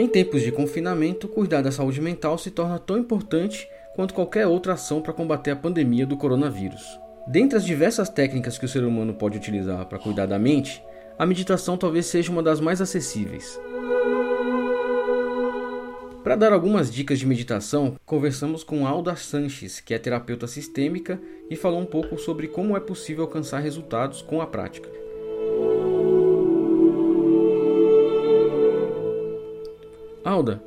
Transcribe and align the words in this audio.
Em 0.00 0.08
tempos 0.08 0.40
de 0.40 0.50
confinamento, 0.50 1.28
cuidar 1.28 1.60
da 1.60 1.70
saúde 1.70 2.00
mental 2.00 2.38
se 2.38 2.50
torna 2.50 2.78
tão 2.78 2.96
importante 2.96 3.68
quanto 3.94 4.14
qualquer 4.14 4.46
outra 4.46 4.72
ação 4.72 5.02
para 5.02 5.12
combater 5.12 5.50
a 5.50 5.56
pandemia 5.56 6.06
do 6.06 6.16
coronavírus. 6.16 6.98
Dentre 7.26 7.58
as 7.58 7.66
diversas 7.66 8.08
técnicas 8.08 8.56
que 8.56 8.64
o 8.64 8.68
ser 8.68 8.82
humano 8.82 9.12
pode 9.12 9.36
utilizar 9.36 9.84
para 9.84 9.98
cuidar 9.98 10.24
da 10.24 10.38
mente, 10.38 10.82
a 11.18 11.26
meditação 11.26 11.76
talvez 11.76 12.06
seja 12.06 12.32
uma 12.32 12.42
das 12.42 12.60
mais 12.60 12.80
acessíveis. 12.80 13.60
Para 16.24 16.34
dar 16.34 16.54
algumas 16.54 16.90
dicas 16.90 17.18
de 17.18 17.26
meditação, 17.26 17.94
conversamos 18.06 18.64
com 18.64 18.86
Alda 18.86 19.14
Sanches, 19.16 19.80
que 19.80 19.92
é 19.92 19.98
terapeuta 19.98 20.46
sistêmica 20.46 21.20
e 21.50 21.56
falou 21.56 21.78
um 21.78 21.84
pouco 21.84 22.16
sobre 22.16 22.48
como 22.48 22.74
é 22.74 22.80
possível 22.80 23.24
alcançar 23.24 23.58
resultados 23.58 24.22
com 24.22 24.40
a 24.40 24.46
prática. 24.46 24.99
Alda, 30.30 30.62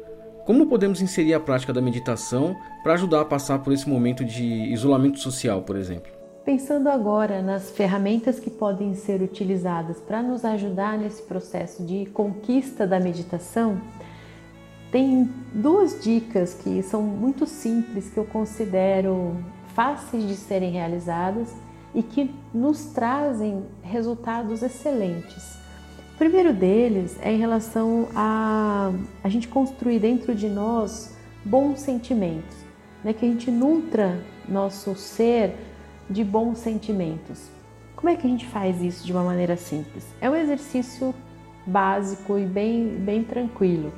como 0.45 0.67
podemos 0.67 1.01
inserir 1.01 1.33
a 1.33 1.39
prática 1.39 1.71
da 1.71 1.81
meditação 1.81 2.53
para 2.83 2.95
ajudar 2.95 3.21
a 3.21 3.25
passar 3.25 3.59
por 3.59 3.71
esse 3.71 3.87
momento 3.87 4.25
de 4.25 4.43
isolamento 4.43 5.19
social, 5.19 5.61
por 5.61 5.77
exemplo? 5.77 6.11
Pensando 6.43 6.89
agora 6.89 7.41
nas 7.41 7.71
ferramentas 7.71 8.41
que 8.41 8.49
podem 8.49 8.93
ser 8.93 9.21
utilizadas 9.21 10.01
para 10.01 10.21
nos 10.21 10.43
ajudar 10.43 10.97
nesse 10.97 11.21
processo 11.21 11.81
de 11.85 12.05
conquista 12.07 12.85
da 12.85 12.99
meditação, 12.99 13.79
tem 14.91 15.29
duas 15.53 16.03
dicas 16.03 16.53
que 16.53 16.83
são 16.83 17.01
muito 17.01 17.45
simples 17.45 18.09
que 18.09 18.17
eu 18.17 18.25
considero 18.25 19.37
fáceis 19.67 20.27
de 20.27 20.35
serem 20.35 20.71
realizadas 20.71 21.55
e 21.95 22.03
que 22.03 22.35
nos 22.53 22.87
trazem 22.87 23.63
resultados 23.81 24.61
excelentes. 24.61 25.62
O 26.13 26.17
primeiro 26.17 26.53
deles 26.53 27.17
é 27.21 27.31
em 27.31 27.39
relação 27.39 28.07
a 28.15 28.91
a 29.23 29.29
gente 29.29 29.47
construir 29.47 29.99
dentro 29.99 30.35
de 30.35 30.47
nós 30.47 31.17
bons 31.43 31.79
sentimentos, 31.79 32.55
né? 33.03 33.13
que 33.13 33.25
a 33.25 33.27
gente 33.27 33.49
nutra 33.49 34.21
nosso 34.47 34.95
ser 34.95 35.55
de 36.07 36.23
bons 36.23 36.59
sentimentos. 36.59 37.49
Como 37.95 38.09
é 38.09 38.15
que 38.15 38.27
a 38.27 38.29
gente 38.29 38.45
faz 38.45 38.81
isso 38.81 39.05
de 39.05 39.11
uma 39.11 39.23
maneira 39.23 39.57
simples? 39.57 40.05
É 40.21 40.29
um 40.29 40.35
exercício 40.35 41.15
básico 41.65 42.37
e 42.37 42.45
bem, 42.45 42.89
bem 42.89 43.23
tranquilo. 43.23 43.91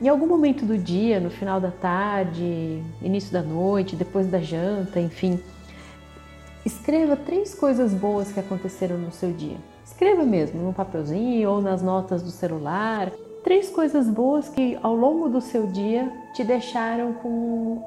Em 0.00 0.08
algum 0.08 0.26
momento 0.26 0.64
do 0.64 0.78
dia, 0.78 1.18
no 1.18 1.30
final 1.30 1.60
da 1.60 1.70
tarde, 1.70 2.80
início 3.02 3.32
da 3.32 3.42
noite, 3.42 3.96
depois 3.96 4.28
da 4.28 4.38
janta, 4.38 5.00
enfim, 5.00 5.40
escreva 6.64 7.16
três 7.16 7.54
coisas 7.54 7.92
boas 7.92 8.30
que 8.30 8.38
aconteceram 8.38 8.98
no 8.98 9.10
seu 9.10 9.32
dia. 9.32 9.56
Escreva 9.84 10.24
mesmo 10.24 10.62
num 10.62 10.72
papelzinho 10.72 11.50
ou 11.50 11.60
nas 11.60 11.82
notas 11.82 12.22
do 12.22 12.30
celular. 12.30 13.12
Três 13.44 13.68
coisas 13.68 14.08
boas 14.08 14.48
que 14.48 14.78
ao 14.82 14.96
longo 14.96 15.28
do 15.28 15.38
seu 15.38 15.66
dia 15.66 16.10
te 16.34 16.42
deixaram 16.42 17.12
com 17.12 17.28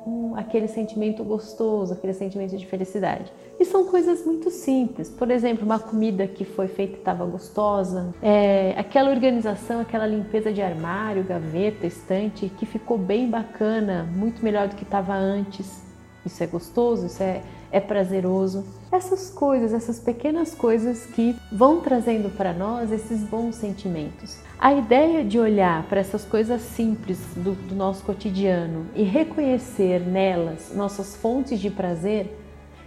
um, 0.05 0.33
aquele 0.35 0.67
sentimento 0.67 1.23
gostoso, 1.23 1.93
aquele 1.93 2.13
sentimento 2.13 2.55
de 2.55 2.63
felicidade. 2.67 3.33
E 3.59 3.65
são 3.65 3.85
coisas 3.85 4.23
muito 4.23 4.51
simples. 4.51 5.09
Por 5.09 5.31
exemplo, 5.31 5.65
uma 5.65 5.79
comida 5.79 6.27
que 6.27 6.45
foi 6.45 6.67
feita 6.67 6.97
e 6.97 6.99
estava 6.99 7.25
gostosa, 7.25 8.13
é, 8.21 8.75
aquela 8.77 9.09
organização, 9.09 9.79
aquela 9.79 10.05
limpeza 10.05 10.53
de 10.53 10.61
armário, 10.61 11.23
gaveta, 11.23 11.87
estante 11.87 12.49
que 12.49 12.67
ficou 12.67 12.99
bem 12.99 13.27
bacana, 13.27 14.07
muito 14.15 14.43
melhor 14.43 14.67
do 14.67 14.75
que 14.75 14.83
estava 14.83 15.15
antes. 15.15 15.86
Isso 16.25 16.43
é 16.43 16.47
gostoso, 16.47 17.05
isso 17.07 17.23
é 17.23 17.41
é 17.71 17.79
prazeroso. 17.79 18.65
Essas 18.91 19.29
coisas, 19.29 19.73
essas 19.73 19.99
pequenas 19.99 20.55
coisas 20.55 21.05
que 21.05 21.35
vão 21.51 21.81
trazendo 21.81 22.29
para 22.35 22.53
nós 22.53 22.91
esses 22.91 23.21
bons 23.21 23.55
sentimentos. 23.55 24.37
A 24.59 24.73
ideia 24.73 25.23
de 25.23 25.39
olhar 25.39 25.83
para 25.83 25.99
essas 25.99 26.23
coisas 26.23 26.61
simples 26.61 27.19
do, 27.35 27.53
do 27.53 27.75
nosso 27.75 28.03
cotidiano 28.03 28.87
e 28.95 29.03
reconhecer 29.03 29.99
nelas 29.99 30.73
nossas 30.73 31.15
fontes 31.15 31.59
de 31.59 31.69
prazer, 31.69 32.39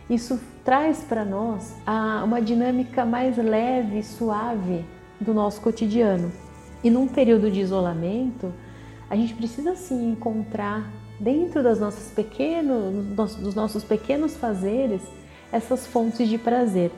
isso 0.08 0.40
traz 0.64 1.02
para 1.02 1.24
nós 1.24 1.74
uma 2.24 2.40
dinâmica 2.40 3.04
mais 3.04 3.36
leve 3.36 4.02
suave 4.02 4.84
do 5.20 5.32
nosso 5.32 5.60
cotidiano. 5.60 6.32
E 6.82 6.90
num 6.90 7.06
período 7.06 7.50
de 7.50 7.60
isolamento, 7.60 8.52
a 9.08 9.14
gente 9.14 9.34
precisa 9.34 9.76
sim 9.76 10.10
encontrar 10.10 10.90
dentro 11.20 11.62
das 11.62 11.78
nossas 11.78 12.10
pequenos, 12.12 13.36
dos 13.36 13.54
nossos 13.54 13.84
pequenos 13.84 14.34
fazeres 14.34 15.02
essas 15.52 15.86
fontes 15.86 16.28
de 16.28 16.38
prazer. 16.38 16.90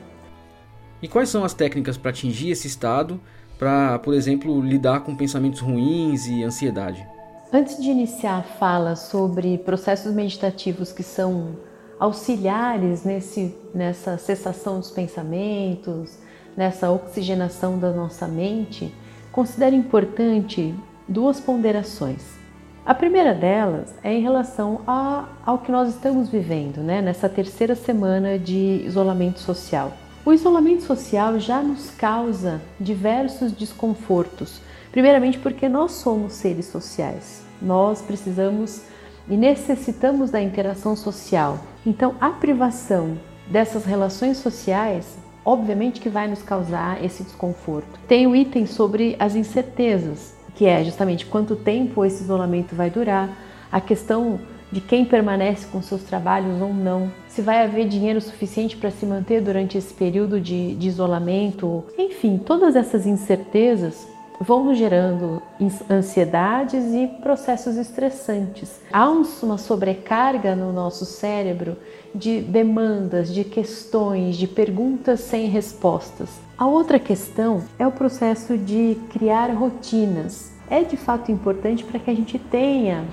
E 1.01 1.07
quais 1.07 1.27
são 1.27 1.43
as 1.43 1.53
técnicas 1.53 1.97
para 1.97 2.11
atingir 2.11 2.49
esse 2.51 2.65
estado, 2.65 3.19
para, 3.59 3.99
por 3.99 4.13
exemplo, 4.13 4.61
lidar 4.61 5.01
com 5.01 5.15
pensamentos 5.15 5.59
ruins 5.59 6.25
e 6.27 6.43
ansiedade? 6.43 7.05
Antes 7.51 7.77
de 7.77 7.89
iniciar 7.89 8.39
a 8.39 8.43
fala 8.43 8.95
sobre 8.95 9.57
processos 9.57 10.13
meditativos 10.13 10.91
que 10.91 11.03
são 11.03 11.57
auxiliares 11.99 13.03
nesse, 13.03 13.55
nessa 13.73 14.17
cessação 14.17 14.79
dos 14.79 14.91
pensamentos, 14.91 16.17
nessa 16.55 16.89
oxigenação 16.89 17.77
da 17.77 17.91
nossa 17.91 18.27
mente, 18.27 18.93
considero 19.31 19.75
importante 19.75 20.73
duas 21.07 21.39
ponderações. 21.39 22.42
A 22.85 22.93
primeira 22.93 23.33
delas 23.33 23.93
é 24.03 24.13
em 24.13 24.21
relação 24.21 24.81
a, 24.85 25.29
ao 25.45 25.59
que 25.59 25.71
nós 25.71 25.87
estamos 25.87 26.27
vivendo, 26.27 26.79
né, 26.79 27.01
nessa 27.01 27.29
terceira 27.29 27.75
semana 27.75 28.37
de 28.37 28.83
isolamento 28.85 29.39
social. 29.39 29.93
O 30.25 30.33
isolamento 30.33 30.83
social 30.83 31.39
já 31.39 31.61
nos 31.61 31.91
causa 31.91 32.61
diversos 32.77 33.53
desconfortos. 33.53 34.59
Primeiramente, 34.91 35.39
porque 35.39 35.69
nós 35.69 35.93
somos 35.93 36.33
seres 36.33 36.65
sociais, 36.65 37.45
nós 37.61 38.01
precisamos 38.01 38.81
e 39.29 39.37
necessitamos 39.37 40.29
da 40.29 40.41
interação 40.41 40.93
social. 40.93 41.59
Então, 41.85 42.15
a 42.19 42.31
privação 42.31 43.17
dessas 43.47 43.85
relações 43.85 44.37
sociais, 44.39 45.17
obviamente 45.45 46.01
que 46.01 46.09
vai 46.09 46.27
nos 46.27 46.43
causar 46.43 47.01
esse 47.01 47.23
desconforto. 47.23 47.97
Tem 48.09 48.27
o 48.27 48.35
item 48.35 48.65
sobre 48.65 49.15
as 49.19 49.37
incertezas 49.37 50.32
que 50.55 50.65
é 50.65 50.83
justamente 50.83 51.25
quanto 51.25 51.55
tempo 51.55 52.05
esse 52.05 52.23
isolamento 52.23 52.75
vai 52.75 52.89
durar, 52.89 53.29
a 53.71 53.81
questão 53.81 54.39
de 54.71 54.81
quem 54.81 55.05
permanece 55.05 55.67
com 55.67 55.81
seus 55.81 56.03
trabalhos 56.03 56.59
ou 56.61 56.73
não, 56.73 57.11
se 57.27 57.41
vai 57.41 57.63
haver 57.63 57.87
dinheiro 57.87 58.19
suficiente 58.19 58.75
para 58.75 58.89
se 58.89 59.05
manter 59.05 59.41
durante 59.41 59.77
esse 59.77 59.93
período 59.93 60.39
de, 60.39 60.75
de 60.75 60.87
isolamento, 60.87 61.83
enfim, 61.97 62.37
todas 62.37 62.75
essas 62.75 63.05
incertezas 63.05 64.07
vão 64.39 64.73
gerando 64.73 65.41
ansiedades 65.89 66.85
e 66.93 67.07
processos 67.21 67.77
estressantes. 67.77 68.81
Há 68.91 69.09
uma 69.09 69.57
sobrecarga 69.57 70.55
no 70.55 70.71
nosso 70.71 71.05
cérebro 71.05 71.77
de 72.13 72.41
demandas, 72.41 73.33
de 73.33 73.43
questões, 73.43 74.35
de 74.35 74.47
perguntas 74.47 75.21
sem 75.21 75.47
respostas. 75.47 76.29
A 76.57 76.65
outra 76.65 76.99
questão 76.99 77.63
é 77.79 77.87
o 77.87 77.91
processo 77.91 78.57
de 78.57 78.97
criar 79.11 79.49
rotinas. 79.51 80.51
É 80.69 80.83
de 80.83 80.97
fato 80.97 81.31
importante 81.31 81.83
para 81.83 81.99
que 81.99 82.09
a 82.09 82.15
gente 82.15 82.37
tenha 82.37 83.05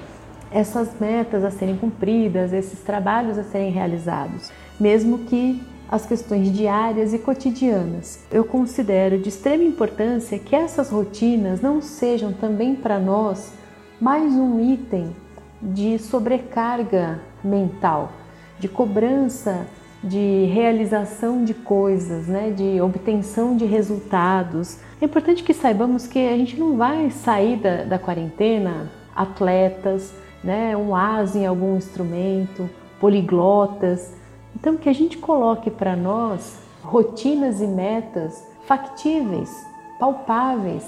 essas 0.51 0.99
metas 0.99 1.45
a 1.45 1.51
serem 1.51 1.77
cumpridas, 1.77 2.53
esses 2.53 2.81
trabalhos 2.81 3.39
a 3.39 3.45
serem 3.45 3.71
realizados, 3.71 4.51
mesmo 4.79 5.19
que 5.19 5.63
as 5.91 6.07
questões 6.07 6.53
diárias 6.53 7.13
e 7.13 7.19
cotidianas. 7.19 8.21
Eu 8.31 8.45
considero 8.45 9.19
de 9.19 9.29
extrema 9.29 9.65
importância 9.65 10.39
que 10.39 10.55
essas 10.55 10.89
rotinas 10.89 11.61
não 11.61 11.83
sejam 11.83 12.33
também 12.33 12.77
para 12.77 13.01
nós 13.01 13.53
mais 14.01 14.33
um 14.33 14.73
item 14.73 15.15
de 15.61 15.99
sobrecarga 15.99 17.21
mental, 17.43 18.13
de 18.61 18.69
cobrança 18.69 19.67
de 20.03 20.47
realização 20.47 21.45
de 21.45 21.53
coisas, 21.53 22.27
né, 22.27 22.51
de 22.51 22.81
obtenção 22.81 23.57
de 23.57 23.67
resultados. 23.67 24.79
É 25.01 25.05
importante 25.05 25.43
que 25.43 25.53
saibamos 25.53 26.07
que 26.07 26.19
a 26.27 26.37
gente 26.37 26.59
não 26.59 26.77
vai 26.77 27.11
sair 27.11 27.57
da, 27.57 27.85
da 27.85 27.99
quarentena 27.99 28.91
atletas, 29.15 30.15
né, 30.43 30.75
um 30.77 30.95
as 30.95 31.37
em 31.37 31.47
algum 31.47 31.77
instrumento, 31.77 32.71
poliglotas. 32.99 34.20
Então, 34.55 34.77
que 34.77 34.89
a 34.89 34.93
gente 34.93 35.19
coloque 35.19 35.71
para 35.71 35.97
nós 35.97 36.59
rotinas 36.83 37.61
e 37.61 37.67
metas 37.67 38.47
factíveis, 38.67 39.51
palpáveis 39.99 40.85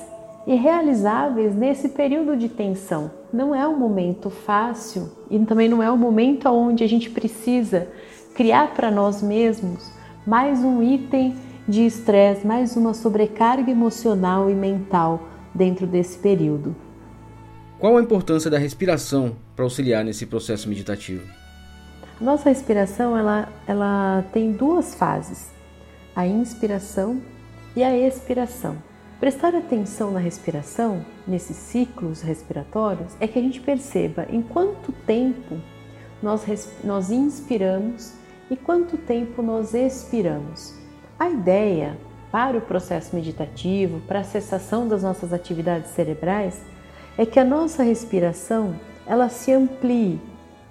e 0.46 0.54
realizáveis 0.54 1.54
nesse 1.54 1.90
período 1.90 2.36
de 2.36 2.48
tensão. 2.48 3.10
Não 3.32 3.54
é 3.54 3.66
um 3.66 3.78
momento 3.78 4.28
fácil 4.30 5.10
e 5.30 5.38
também 5.40 5.68
não 5.68 5.82
é 5.82 5.90
um 5.90 5.96
momento 5.96 6.48
onde 6.48 6.82
a 6.82 6.86
gente 6.88 7.10
precisa 7.10 7.88
criar 8.34 8.74
para 8.74 8.90
nós 8.90 9.22
mesmos 9.22 9.90
mais 10.26 10.60
um 10.60 10.82
item 10.82 11.36
de 11.68 11.86
estresse, 11.86 12.46
mais 12.46 12.76
uma 12.76 12.92
sobrecarga 12.92 13.70
emocional 13.70 14.50
e 14.50 14.54
mental 14.54 15.28
dentro 15.54 15.86
desse 15.86 16.18
período. 16.18 16.74
Qual 17.78 17.96
a 17.96 18.02
importância 18.02 18.50
da 18.50 18.58
respiração 18.58 19.36
para 19.54 19.64
auxiliar 19.64 20.04
nesse 20.04 20.26
processo 20.26 20.68
meditativo? 20.68 21.41
Nossa 22.22 22.50
respiração 22.50 23.18
ela, 23.18 23.48
ela 23.66 24.24
tem 24.32 24.52
duas 24.52 24.94
fases, 24.94 25.50
a 26.14 26.24
inspiração 26.24 27.20
e 27.74 27.82
a 27.82 27.98
expiração. 27.98 28.76
Prestar 29.18 29.56
atenção 29.56 30.12
na 30.12 30.20
respiração, 30.20 31.04
nesses 31.26 31.56
ciclos 31.56 32.22
respiratórios, 32.22 33.16
é 33.18 33.26
que 33.26 33.40
a 33.40 33.42
gente 33.42 33.60
perceba 33.60 34.24
em 34.30 34.40
quanto 34.40 34.92
tempo 34.92 35.58
nós, 36.22 36.44
nós 36.84 37.10
inspiramos 37.10 38.12
e 38.48 38.56
quanto 38.56 38.96
tempo 38.96 39.42
nós 39.42 39.74
expiramos. 39.74 40.76
A 41.18 41.28
ideia 41.28 41.98
para 42.30 42.56
o 42.56 42.60
processo 42.62 43.16
meditativo, 43.16 43.98
para 44.06 44.20
a 44.20 44.24
cessação 44.24 44.86
das 44.86 45.02
nossas 45.02 45.32
atividades 45.32 45.90
cerebrais, 45.90 46.62
é 47.18 47.26
que 47.26 47.40
a 47.40 47.44
nossa 47.44 47.82
respiração 47.82 48.76
ela 49.08 49.28
se 49.28 49.52
amplie, 49.52 50.20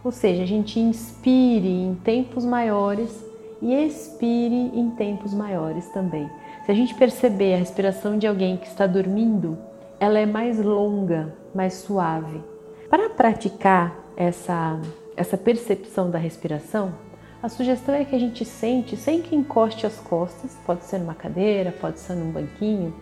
ou 0.04 0.12
seja, 0.12 0.44
a 0.44 0.46
gente 0.46 0.80
inspire 0.80 1.68
em 1.68 1.96
tempos 1.96 2.44
maiores 2.44 3.24
e 3.62 3.74
expire 3.74 4.72
em 4.74 4.90
tempos 4.92 5.34
maiores 5.34 5.88
também. 5.90 6.30
Se 6.66 6.72
a 6.72 6.76
gente 6.76 6.96
perceber 6.96 7.54
a 7.54 7.58
respiração 7.58 8.18
de 8.18 8.26
alguém 8.26 8.58
que 8.58 8.68
está 8.68 8.88
dormindo, 8.88 9.58
ela 10.00 10.20
é 10.20 10.26
mais 10.26 10.60
longa, 10.60 11.36
mais 11.54 11.74
suave. 11.74 12.42
Para 12.90 13.10
praticar 13.10 13.96
essa, 14.18 14.80
essa 15.16 15.38
percepção 15.38 16.10
da 16.10 16.18
respiração, 16.18 16.94
a 17.42 17.50
sugestão 17.50 17.96
é 17.96 18.06
que 18.06 18.16
a 18.16 18.20
gente 18.20 18.46
sente 18.46 18.96
sem 18.96 19.22
que 19.22 19.36
encoste 19.36 19.86
as 19.86 19.98
costas, 20.00 20.58
pode 20.66 20.84
ser 20.84 21.00
numa 21.00 21.16
cadeira, 21.16 21.72
pode 21.72 22.00
ser 22.00 22.14
num 22.14 22.32
banquinho, 22.32 22.94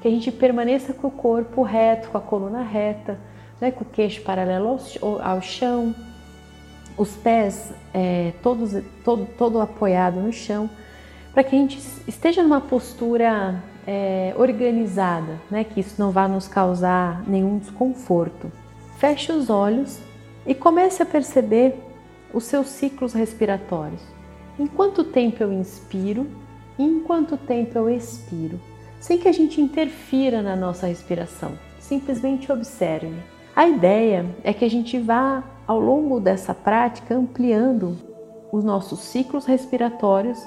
que 0.00 0.08
a 0.08 0.10
gente 0.10 0.30
permaneça 0.30 0.92
com 0.92 1.08
o 1.08 1.10
corpo 1.10 1.62
reto, 1.62 2.08
com 2.10 2.18
a 2.18 2.20
coluna 2.20 2.62
reta, 2.62 3.18
né, 3.60 3.70
com 3.70 3.84
o 3.84 3.86
queixo 3.86 4.22
paralelo 4.22 4.78
ao, 5.00 5.22
ao 5.22 5.42
chão, 5.42 5.94
os 6.98 7.16
pés 7.16 7.72
é, 7.94 8.32
todos, 8.42 8.72
todo, 9.04 9.26
todo 9.38 9.60
apoiado 9.60 10.20
no 10.20 10.32
chão, 10.32 10.68
para 11.32 11.44
que 11.44 11.54
a 11.54 11.58
gente 11.58 11.78
esteja 12.06 12.42
numa 12.42 12.60
postura 12.60 13.62
é, 13.86 14.34
organizada, 14.36 15.40
né, 15.50 15.64
que 15.64 15.80
isso 15.80 15.94
não 15.98 16.10
vá 16.10 16.26
nos 16.26 16.48
causar 16.48 17.22
nenhum 17.26 17.58
desconforto. 17.58 18.50
Feche 18.98 19.30
os 19.32 19.48
olhos 19.48 20.00
e 20.44 20.54
comece 20.54 21.02
a 21.02 21.06
perceber 21.06 21.76
os 22.34 22.44
seus 22.44 22.66
ciclos 22.66 23.12
respiratórios. 23.12 24.02
Em 24.58 24.66
quanto 24.66 25.04
tempo 25.04 25.42
eu 25.42 25.52
inspiro 25.52 26.26
e 26.78 26.82
em 26.82 27.00
quanto 27.00 27.36
tempo 27.36 27.78
eu 27.78 27.88
expiro, 27.88 28.60
sem 28.98 29.16
que 29.16 29.28
a 29.28 29.32
gente 29.32 29.60
interfira 29.60 30.42
na 30.42 30.56
nossa 30.56 30.88
respiração. 30.88 31.52
Simplesmente 31.78 32.50
observe. 32.50 33.14
A 33.58 33.66
ideia 33.66 34.24
é 34.44 34.52
que 34.52 34.64
a 34.64 34.70
gente 34.70 34.96
vá, 35.00 35.42
ao 35.66 35.80
longo 35.80 36.20
dessa 36.20 36.54
prática, 36.54 37.16
ampliando 37.16 37.98
os 38.52 38.62
nossos 38.62 39.00
ciclos 39.00 39.46
respiratórios 39.46 40.40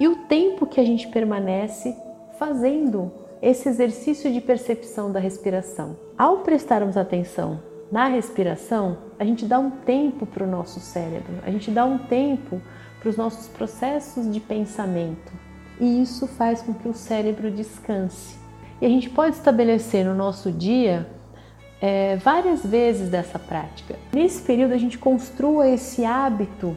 e 0.00 0.08
o 0.08 0.26
tempo 0.26 0.66
que 0.66 0.80
a 0.80 0.84
gente 0.84 1.06
permanece 1.06 1.96
fazendo 2.36 3.12
esse 3.40 3.68
exercício 3.68 4.32
de 4.32 4.40
percepção 4.40 5.12
da 5.12 5.20
respiração. 5.20 5.96
Ao 6.18 6.38
prestarmos 6.38 6.96
atenção 6.96 7.62
na 7.92 8.08
respiração, 8.08 8.98
a 9.20 9.24
gente 9.24 9.46
dá 9.46 9.60
um 9.60 9.70
tempo 9.70 10.26
para 10.26 10.42
o 10.42 10.50
nosso 10.50 10.80
cérebro, 10.80 11.34
a 11.46 11.52
gente 11.52 11.70
dá 11.70 11.84
um 11.84 11.96
tempo 11.96 12.60
para 12.98 13.08
os 13.08 13.16
nossos 13.16 13.46
processos 13.46 14.28
de 14.32 14.40
pensamento 14.40 15.32
e 15.80 16.02
isso 16.02 16.26
faz 16.26 16.60
com 16.60 16.74
que 16.74 16.88
o 16.88 16.92
cérebro 16.92 17.52
descanse. 17.52 18.36
E 18.80 18.86
a 18.86 18.88
gente 18.88 19.08
pode 19.08 19.36
estabelecer 19.36 20.04
no 20.04 20.12
nosso 20.12 20.50
dia 20.50 21.06
é, 21.80 22.16
várias 22.16 22.64
vezes 22.64 23.08
dessa 23.08 23.38
prática. 23.38 23.96
Nesse 24.12 24.42
período, 24.42 24.74
a 24.74 24.78
gente 24.78 24.98
construa 24.98 25.68
esse 25.68 26.04
hábito 26.04 26.76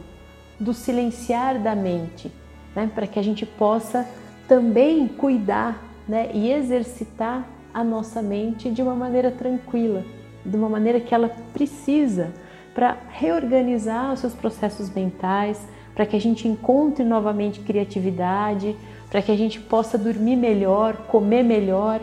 do 0.58 0.72
silenciar 0.72 1.58
da 1.58 1.74
mente, 1.74 2.30
né, 2.74 2.90
para 2.94 3.06
que 3.06 3.18
a 3.18 3.22
gente 3.22 3.44
possa 3.44 4.08
também 4.46 5.08
cuidar 5.08 5.82
né, 6.06 6.30
e 6.32 6.50
exercitar 6.52 7.46
a 7.74 7.82
nossa 7.82 8.22
mente 8.22 8.70
de 8.70 8.82
uma 8.82 8.94
maneira 8.94 9.30
tranquila, 9.30 10.04
de 10.44 10.56
uma 10.56 10.68
maneira 10.68 11.00
que 11.00 11.14
ela 11.14 11.28
precisa 11.52 12.32
para 12.74 12.96
reorganizar 13.08 14.12
os 14.12 14.20
seus 14.20 14.34
processos 14.34 14.90
mentais, 14.90 15.66
para 15.94 16.06
que 16.06 16.16
a 16.16 16.20
gente 16.20 16.48
encontre 16.48 17.04
novamente 17.04 17.60
criatividade, 17.60 18.76
para 19.10 19.20
que 19.20 19.30
a 19.30 19.36
gente 19.36 19.60
possa 19.60 19.98
dormir 19.98 20.36
melhor, 20.36 20.96
comer 21.08 21.42
melhor. 21.42 22.00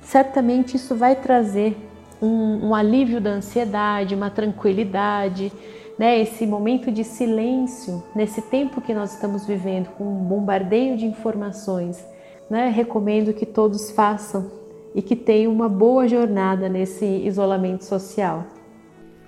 Certamente 0.00 0.76
isso 0.76 0.94
vai 0.94 1.16
trazer 1.16 1.76
um, 2.24 2.68
um 2.68 2.74
alívio 2.74 3.20
da 3.20 3.30
ansiedade, 3.30 4.14
uma 4.14 4.30
tranquilidade, 4.30 5.52
né? 5.98 6.18
esse 6.20 6.46
momento 6.46 6.90
de 6.90 7.04
silêncio, 7.04 8.02
nesse 8.14 8.40
tempo 8.42 8.80
que 8.80 8.94
nós 8.94 9.14
estamos 9.14 9.46
vivendo, 9.46 9.88
com 9.90 10.04
um 10.04 10.24
bombardeio 10.24 10.96
de 10.96 11.04
informações. 11.04 12.04
Né? 12.48 12.68
Recomendo 12.68 13.32
que 13.32 13.44
todos 13.44 13.90
façam 13.90 14.50
e 14.94 15.02
que 15.02 15.16
tenham 15.16 15.52
uma 15.52 15.68
boa 15.68 16.08
jornada 16.08 16.68
nesse 16.68 17.04
isolamento 17.04 17.84
social. 17.84 18.44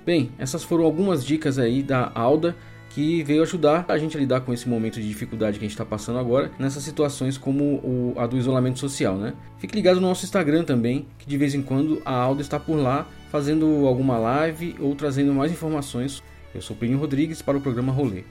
Bem, 0.05 0.31
essas 0.39 0.63
foram 0.63 0.85
algumas 0.85 1.25
dicas 1.25 1.59
aí 1.59 1.83
da 1.83 2.13
Alda 2.15 2.55
que 2.97 3.23
veio 3.23 3.43
ajudar 3.43 3.85
a 3.89 3.99
gente 3.99 4.17
a 4.17 4.21
lidar 4.21 4.41
com 4.41 4.55
esse 4.55 4.67
momento 4.67 4.99
de 4.99 5.07
dificuldade 5.07 5.59
que 5.59 5.65
a 5.67 5.69
gente 5.69 5.75
está 5.75 5.85
passando 5.85 6.19
agora, 6.19 6.51
nessas 6.59 6.83
situações 6.83 7.37
como 7.37 7.63
o, 7.63 8.15
a 8.17 8.27
do 8.27 8.39
isolamento 8.39 8.79
social, 8.79 9.19
né? 9.19 9.35
Fique 9.59 9.75
ligado 9.75 10.01
no 10.01 10.09
nosso 10.09 10.25
Instagram 10.25 10.65
também, 10.65 11.05
que 11.19 11.29
de 11.29 11.37
vez 11.37 11.55
em 11.55 11.61
quando 11.61 12.01
a 12.07 12.15
Alda 12.15 12.41
está 12.41 12.59
por 12.59 12.77
lá 12.77 13.07
fazendo 13.31 13.87
alguma 13.87 14.17
live 14.17 14.77
ou 14.81 14.95
trazendo 14.95 15.35
mais 15.35 15.53
informações. 15.53 16.23
Eu 16.55 16.63
sou 16.63 16.75
Plínio 16.75 16.97
Rodrigues 16.97 17.43
para 17.43 17.59
o 17.59 17.61
programa 17.61 17.93
Rolê. 17.93 18.25